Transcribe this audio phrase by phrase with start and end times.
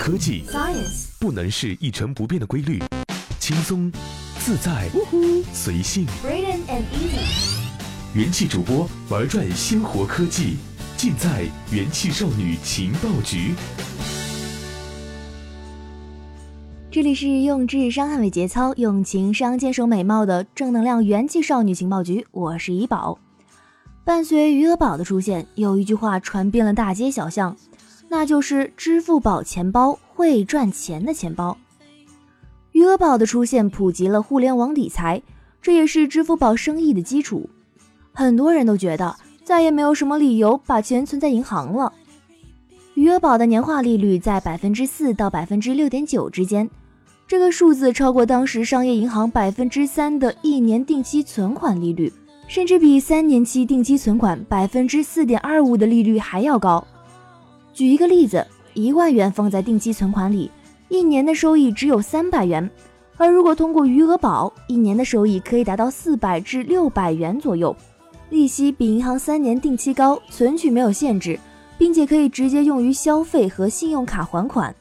[0.00, 2.82] 科技 Science 不能是一成不变的规律，
[3.38, 3.92] 轻松、
[4.38, 4.88] 自在、
[5.52, 6.06] 随性。
[6.24, 10.56] Braden and Easy 元气主播玩转鲜活科技，
[10.96, 13.54] 尽在元气少女情报局。
[16.90, 23.18] 这里是用智商捍卫节操，用情商坚守美貌的正能量元气少女情报局，我是怡宝。
[24.02, 27.54] 伴随余额宝的出现，有一句话传遍了大街小巷，
[28.12, 31.56] 那就是支付宝钱包会赚钱的钱包。
[32.72, 35.22] 余额宝的出现普及了互联网理财，
[35.62, 37.48] 这也是支付宝生意的基础。
[38.12, 41.92] 很多人都觉得再也没有什么理由把钱存在银行了。
[42.94, 46.68] 余额宝的年化利率在百分之四到百分之六点九之间，
[47.28, 52.12] 这个数字超过当时商业银行百分之三的一年定期存款利率，
[52.48, 56.84] 甚至比三年期定期存款百分之四点二五的利率还要高。
[57.72, 60.50] 举一个例子，一万元放在定期存款里，
[60.88, 62.68] 一年的收益只有三百元，
[63.16, 67.74] 而如果通过余额宝，一年的收益可以达到四百至六百元左右，
[68.28, 71.38] 利息比银行三年定期高，存取没有限制。
[71.80, 74.74] 并且可以直接用于消费和信用卡还款。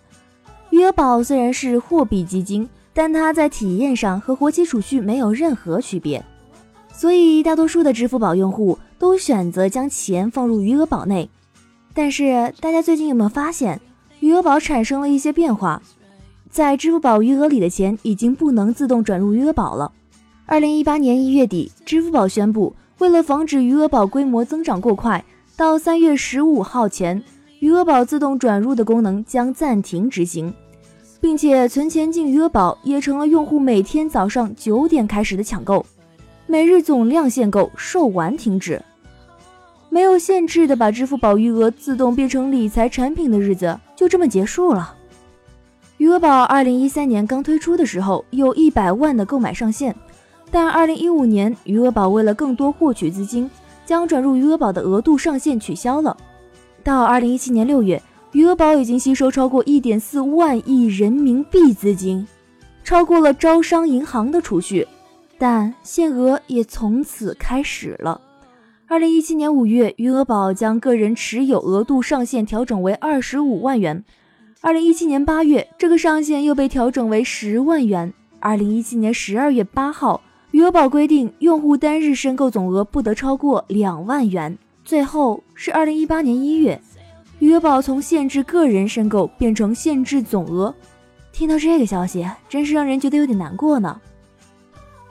[0.70, 6.22] 余额宝虽然是货币基金，但它在体验上和活期储蓄没有任何区别，
[6.92, 11.30] 所以大多数的支付宝用户都选择将钱放入余额宝内。
[12.02, 13.78] 但是大家最近有没有发现，
[14.22, 15.82] 余额宝产生了一些变化？
[16.50, 19.92] 在支付宝余额里的钱已经不能自动转入余额宝了。
[20.46, 25.22] 二零一八年一月底，支付宝宣布，为了防止余额宝规模增长过快。
[25.58, 27.22] 到三月十五号前，
[27.60, 30.54] 余额宝自动转入的功能将暂停执行，
[31.20, 35.86] 并且存钱进余额宝也成了用户每天早上九点开始的抢购，
[36.48, 38.82] 每日总量限购，售完停止。
[39.90, 44.96] 没有限制的把支付宝余额自动变成理财产品的日子就这么结束了。
[45.98, 49.96] 余额宝二零一三年刚推出的时候有一百万的购买上限，
[50.50, 53.50] 但二零一五年余额宝为了更多获取资金。
[53.86, 56.16] 将转入余额宝的额度上限取消了。
[56.84, 58.00] 到二零一七年六月，
[58.34, 62.28] 余额宝已经吸收超过一点四万亿人民币资金，
[62.84, 64.88] 超过了招商银行的储蓄，
[65.40, 68.22] 但限额也从此开始了。
[68.90, 74.04] 二零一七年五月，余额宝将个人持有额度上限调整为二十五万元。
[74.62, 78.12] 二零一七年八月，这个上限又被调整为十万元。
[78.40, 80.20] 二零一七年十二月八号。
[80.50, 84.58] 余额宝规定，用户单日申购总额不得超过两万元。
[84.84, 86.82] 最后是二零一八年一月，
[87.38, 90.74] 余额宝从限制个人申购变成限制总额。
[91.32, 94.02] 听到这个消息，真是让人觉得有点难过呢。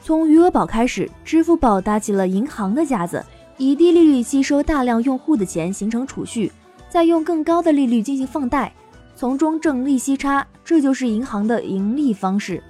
[0.03, 3.25] 从余额宝开始，支付宝搭起了银行的架子，
[3.59, 6.51] 以低利率吸收大量用户的钱形成储蓄，
[6.89, 8.73] 再用更高的利率进行放贷，
[9.17, 12.63] 从中挣利息差，这就是银行的盈利方式。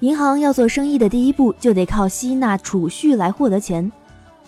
[0.00, 3.92] 银行要做生意的第一步，就得靠吸纳储蓄来获得钱。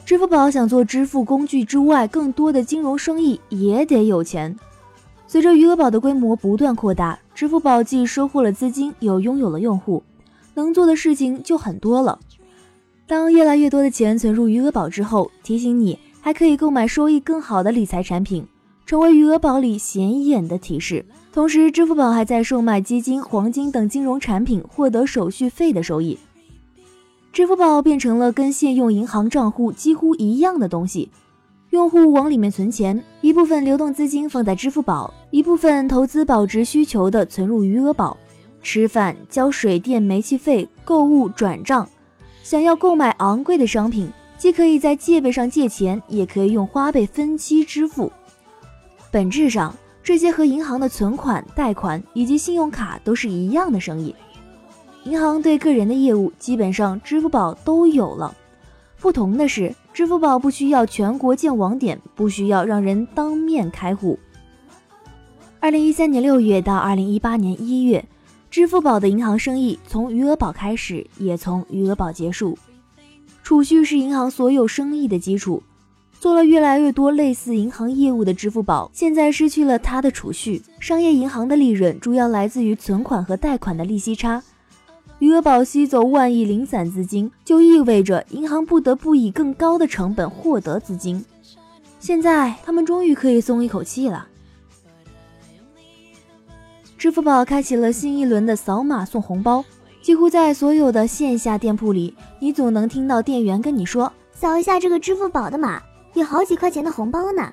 [0.07, 4.57] 支付宝想做支付工具之外更多的金融生意，也得有钱。
[5.27, 10.03] 随着余额宝的规模不断扩大，支付宝既收获了资金，又拥有了用户，
[10.55, 12.19] 能做的事情就很多了。
[13.09, 18.47] 当越来越多的钱存入余额宝之后，提醒你还可以购买收益更好的理财产品，
[18.85, 21.03] 成为余额宝里显眼的提示。
[21.33, 26.19] 同时，支付宝还在售卖基金、黄金等金融产品，获得手续费的收益。
[27.33, 31.11] 支付宝变成了跟现用银行账户几乎一样的东西，
[31.71, 38.15] 用户往里面存钱，一部分流动资金放在支付宝，一部分投资保值需求的存入余额宝。
[38.61, 41.89] 吃饭、交水电煤气费、购物转账，
[42.49, 48.11] 想要购买昂贵的商品，既可以在借呗上借钱，也可以用花呗分期支付。
[49.11, 54.15] 本质上，这些和银行的存款、贷款以及信用卡都是一样的生意。
[55.05, 58.35] 银行对个人的业务，基本上支付宝都有了。
[58.99, 64.19] 不同的是，支付宝不需要全国建网点，不需要让人当面开户。
[65.61, 68.03] 二零一三年六月到二零一八年一月，
[68.51, 72.59] 支付宝的银行生意从余额宝开始，也从余额宝结束。
[73.43, 75.63] 储蓄是银行所有生意的基础。
[76.21, 80.61] 做了越来越多类似银行业务的支付宝，现在失去了它的储蓄。
[80.81, 84.43] 商业银行的利润主要来自于存款和贷款的利息差。
[85.21, 91.25] 余额宝吸走万亿零散资金，就意味着银行不得不以更高的成本获得资金。
[92.01, 94.27] 现在他们终于可以松一口气了。
[96.99, 99.65] 支付宝开启了新一轮的扫码送红包，
[100.03, 105.81] 几乎在所有的线下店铺里，你总能听到店员跟你说：“扫一下这个支付宝的码。”
[106.15, 107.53] 有好几块钱的红包呢。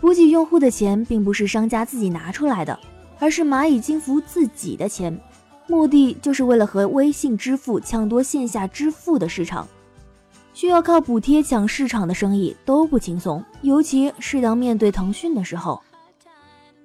[0.00, 2.78] 补给用户的钱并不是商家自己拿出来的，
[3.18, 5.14] 而是蚂蚁金服自己的钱，
[5.66, 9.68] 目的就是为了和微信支付抢夺线下支付的市场。
[10.54, 15.78] 需要靠补贴抢市场的生意都不轻松，尤其是当面对腾讯的时候，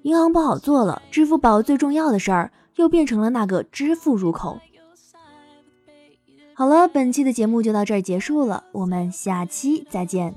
[0.07, 4.57] 银行不好做了，支付宝最重要的事儿又变成了那个支付入口。
[6.53, 10.33] 好了，本期的节目就到这儿结束了，我们下期再见。